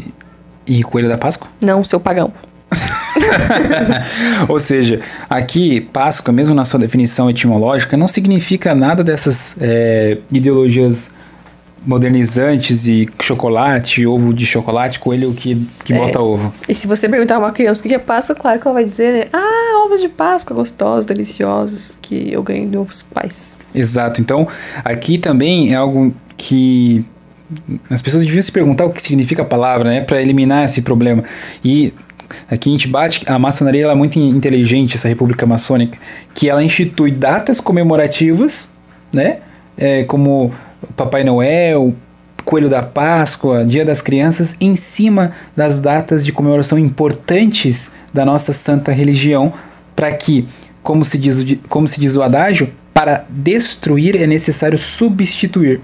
[0.65, 1.49] e coelho da Páscoa?
[1.61, 2.31] Não, seu pagão.
[4.47, 11.13] Ou seja, aqui, Páscoa, mesmo na sua definição etimológica, não significa nada dessas é, ideologias
[11.85, 15.53] modernizantes e chocolate, ovo de chocolate, coelho que,
[15.85, 15.97] que É.
[15.97, 16.51] bota ovo.
[16.67, 18.83] E se você perguntar a uma criança o que é Páscoa, claro que ela vai
[18.83, 19.27] dizer, né?
[19.31, 23.57] Ah, ovos de Páscoa gostosos, deliciosos, que eu ganhei dos meus pais.
[23.73, 24.21] Exato.
[24.21, 24.47] Então,
[24.83, 27.05] aqui também é algo que
[27.89, 31.23] as pessoas deviam se perguntar o que significa a palavra, né, para eliminar esse problema.
[31.63, 31.93] E
[32.49, 35.97] aqui a gente bate, a maçonaria ela é muito inteligente, essa república maçônica,
[36.33, 38.73] que ela institui datas comemorativas,
[39.13, 39.37] né,
[39.77, 40.51] é, como
[40.95, 41.93] Papai Noel,
[42.43, 48.53] Coelho da Páscoa, Dia das Crianças, em cima das datas de comemoração importantes da nossa
[48.53, 49.51] santa religião,
[49.95, 50.47] para que,
[50.83, 55.81] como se, diz o, como se diz o adágio, para destruir é necessário substituir.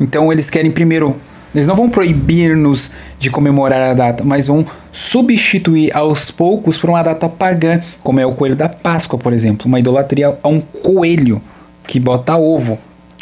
[0.00, 1.16] Então eles querem primeiro.
[1.54, 7.02] Eles não vão proibir-nos de comemorar a data, mas vão substituir aos poucos por uma
[7.02, 9.66] data pagã, como é o coelho da Páscoa, por exemplo.
[9.66, 11.40] Uma idolatria a um coelho
[11.86, 12.78] que bota ovo.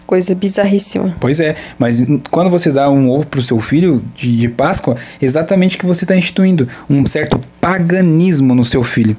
[0.07, 1.15] Coisa bizarríssima.
[1.21, 5.77] Pois é, mas quando você dá um ovo pro seu filho de, de Páscoa, exatamente
[5.77, 6.69] o que você está instituindo.
[6.91, 9.17] Um certo paganismo no seu filho.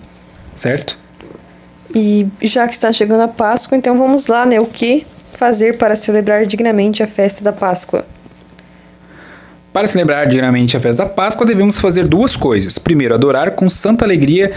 [0.57, 0.97] Certo?
[1.95, 4.59] E já que está chegando a Páscoa, então vamos lá, né?
[4.59, 8.05] O que fazer para celebrar dignamente a festa da Páscoa?
[9.71, 12.77] Para celebrar dignamente a festa da Páscoa, devemos fazer duas coisas.
[12.77, 14.51] Primeiro, adorar com santa alegria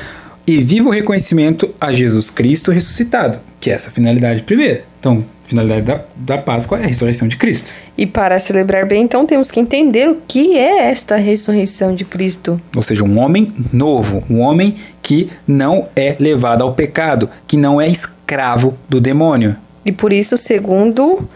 [0.47, 4.83] e vivo reconhecimento a Jesus Cristo ressuscitado, que é essa finalidade primeira.
[4.99, 7.71] Então, finalidade da, da Páscoa é a ressurreição de Cristo.
[7.99, 12.61] E para celebrar bem, então temos que entender o que é esta ressurreição de Cristo.
[12.75, 17.81] Ou seja, um homem novo, um homem que não é levado ao pecado, que não
[17.81, 19.57] é escravo do demônio.
[19.85, 21.29] E por isso, segundo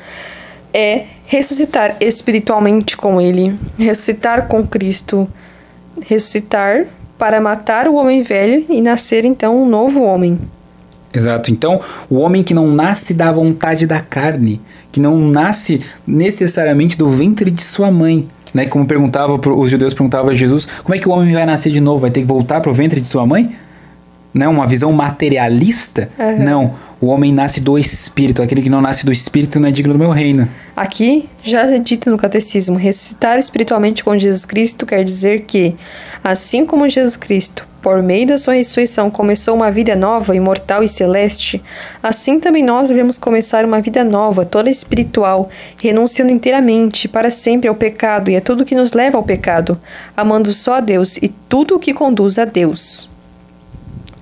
[0.72, 5.28] é ressuscitar espiritualmente com Ele, ressuscitar com Cristo,
[6.06, 6.86] ressuscitar
[7.18, 10.38] para matar o homem velho e nascer então um novo homem.
[11.14, 11.52] Exato.
[11.52, 17.08] Então, o homem que não nasce da vontade da carne, que não nasce necessariamente do
[17.08, 18.66] ventre de sua mãe, né?
[18.66, 21.80] Como perguntava os judeus perguntavam a Jesus, como é que o homem vai nascer de
[21.80, 22.00] novo?
[22.00, 23.54] Vai ter que voltar para o ventre de sua mãe?
[24.32, 26.10] Não, uma visão materialista?
[26.18, 26.44] Aham.
[26.44, 26.74] Não.
[27.00, 28.42] O homem nasce do espírito.
[28.42, 30.48] Aquele que não nasce do espírito não é digno do meu reino.
[30.74, 35.76] Aqui já é dito no catecismo: ressuscitar espiritualmente com Jesus Cristo quer dizer que,
[36.22, 40.88] assim como Jesus Cristo, por meio da sua ressurreição, começou uma vida nova, imortal e
[40.88, 41.62] celeste,
[42.02, 47.74] assim também nós devemos começar uma vida nova, toda espiritual, renunciando inteiramente, para sempre ao
[47.74, 49.78] pecado e a tudo que nos leva ao pecado,
[50.16, 53.10] amando só a Deus e tudo o que conduz a Deus.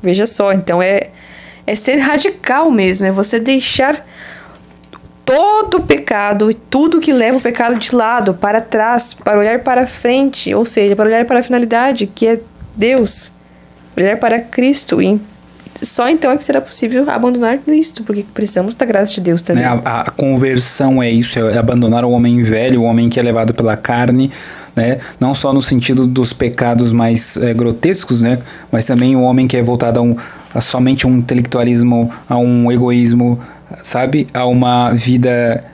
[0.02, 1.10] Veja só, então é,
[1.64, 4.04] é ser radical mesmo, é você deixar
[5.24, 9.60] todo o pecado e tudo que leva o pecado de lado, para trás, para olhar
[9.60, 12.40] para frente, ou seja, para olhar para a finalidade, que é
[12.74, 13.30] Deus,
[13.96, 15.00] olhar para Cristo.
[15.00, 15.20] E
[15.74, 19.62] só então é que será possível abandonar isto, porque precisamos da graça de Deus também.
[19.62, 19.80] Né?
[19.84, 23.54] A, a conversão é isso, é abandonar o homem velho, o homem que é levado
[23.54, 24.30] pela carne,
[24.76, 24.98] né?
[25.18, 28.38] Não só no sentido dos pecados mais eh, grotescos, né?
[28.70, 30.16] Mas também o homem que é voltado a, um,
[30.54, 33.40] a somente um intelectualismo, a um egoísmo,
[33.82, 34.26] sabe?
[34.32, 35.64] A uma vida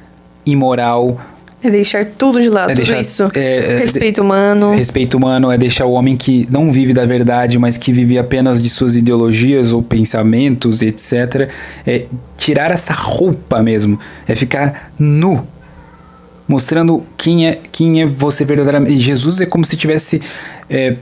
[0.47, 1.21] imoral,
[1.63, 3.29] É deixar tudo de lado, É tudo deixar- isso.
[3.35, 4.71] é- é- Respeito humano.
[4.73, 8.63] Respeito humano é deixar o homem que não vive da verdade, mas que vive apenas
[8.63, 11.49] de suas ideologias ou pensamentos, etc.
[11.87, 12.05] É
[12.37, 13.99] tirar essa roupa mesmo,
[14.29, 15.45] é ficar nu,
[16.47, 18.93] mostrando quem é quem é você verdadeiramente.
[18.93, 20.23] E Jesus é como se tivesse
[20.71, 20.95] é,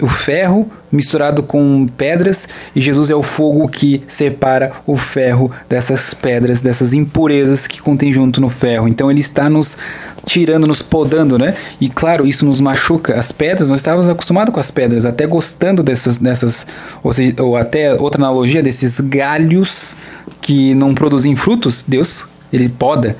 [0.00, 6.14] o ferro misturado com pedras e Jesus é o fogo que separa o ferro dessas
[6.14, 8.88] pedras, dessas impurezas que contém junto no ferro.
[8.88, 9.78] Então ele está nos
[10.24, 11.54] tirando, nos podando, né?
[11.80, 13.18] E claro, isso nos machuca.
[13.18, 16.66] As pedras, nós estávamos acostumados com as pedras, até gostando dessas, dessas
[17.02, 19.96] ou, seja, ou até outra analogia desses galhos
[20.40, 21.84] que não produzem frutos.
[21.86, 23.16] Deus, ele poda.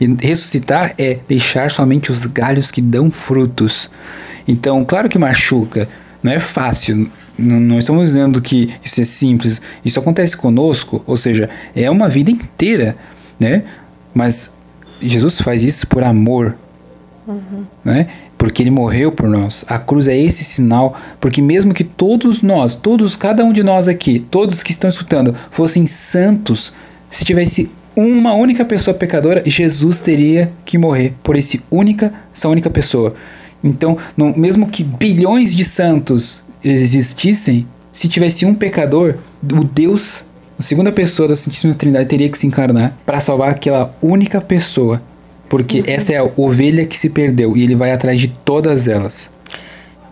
[0.00, 3.90] E ressuscitar é deixar somente os galhos que dão frutos.
[4.48, 5.88] Então, claro que machuca,
[6.22, 7.10] não é fácil.
[7.38, 9.62] Não estamos dizendo que isso é simples.
[9.84, 12.94] Isso acontece conosco, ou seja, é uma vida inteira,
[13.38, 13.64] né?
[14.12, 14.52] Mas
[15.00, 16.54] Jesus faz isso por amor,
[17.26, 17.64] uhum.
[17.84, 18.08] né?
[18.36, 19.64] Porque ele morreu por nós.
[19.68, 23.88] A cruz é esse sinal, porque mesmo que todos nós, todos, cada um de nós
[23.88, 26.74] aqui, todos que estão escutando, fossem santos,
[27.10, 32.70] se tivesse uma única pessoa pecadora, Jesus teria que morrer por esse única, essa única
[32.70, 33.14] pessoa.
[33.62, 40.24] Então, não, mesmo que bilhões de santos existissem, se tivesse um pecador, o Deus,
[40.58, 45.02] a segunda pessoa da Santíssima Trindade, teria que se encarnar para salvar aquela única pessoa.
[45.48, 45.84] Porque uhum.
[45.88, 49.30] essa é a ovelha que se perdeu e ele vai atrás de todas elas.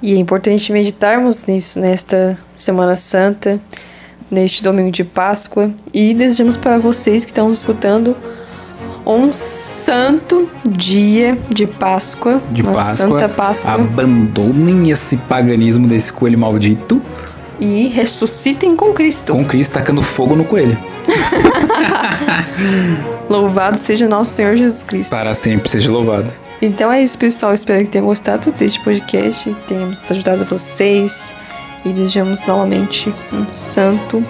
[0.03, 3.61] E é importante meditarmos nisso nesta Semana Santa,
[4.31, 5.71] neste domingo de Páscoa.
[5.95, 8.17] E desejamos para vocês que estão nos escutando
[9.09, 12.43] um santo dia de Páscoa.
[12.51, 12.95] De Páscoa.
[12.95, 13.73] Santa Páscoa.
[13.73, 17.01] Abandonem esse paganismo desse coelho maldito.
[17.59, 19.33] E ressuscitem com Cristo.
[19.33, 20.79] Com Cristo tacando fogo no coelho.
[23.29, 25.11] louvado seja nosso Senhor Jesus Cristo.
[25.11, 26.31] Para sempre seja louvado.
[26.61, 27.55] Então é isso, pessoal.
[27.55, 29.57] Espero que tenham gostado deste podcast.
[29.67, 31.35] Tenhamos ajudado vocês.
[31.85, 34.23] E desejamos novamente um santo.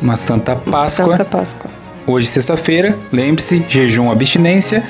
[0.00, 1.06] Uma santa Páscoa.
[1.06, 1.83] Uma santa Páscoa.
[2.06, 4.86] Hoje, sexta-feira, lembre-se, jejum abstinência,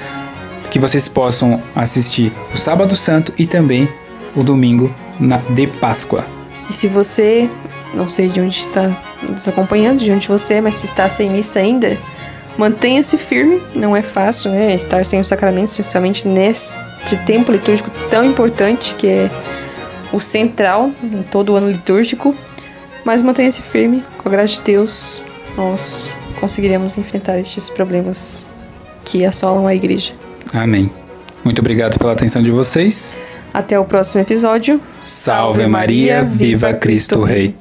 [0.69, 3.89] que vocês possam assistir o Sábado Santo e também
[4.35, 6.27] o domingo na, de Páscoa.
[6.69, 7.49] E se você,
[7.95, 8.91] não sei de onde está
[9.31, 11.97] nos acompanhando, de onde você é, mas se está sem missa ainda,
[12.59, 14.75] mantenha-se firme, não é fácil, né?
[14.75, 19.31] Estar sem os sacramentos, principalmente neste tempo litúrgico tão importante que é
[20.13, 22.35] o central em todo o ano litúrgico.
[23.05, 25.23] Mas mantenha-se firme, com a graça de Deus,
[25.57, 28.47] nós conseguiremos enfrentar estes problemas
[29.05, 30.13] que assolam a igreja.
[30.53, 30.91] Amém.
[31.45, 33.15] Muito obrigado pela atenção de vocês.
[33.53, 34.81] Até o próximo episódio.
[35.01, 37.55] Salve Maria, viva Cristo Rei.